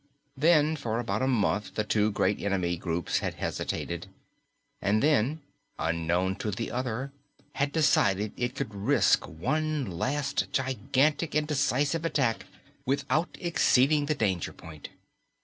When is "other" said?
6.71-7.11